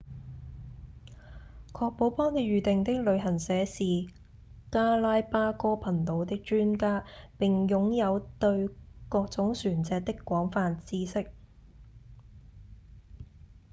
[1.73, 3.83] 確保幫您預訂的旅行社是
[4.71, 7.05] 加拉巴哥群島的專家
[7.37, 8.67] 並擁有對
[9.09, 11.31] 各種船隻的廣泛知識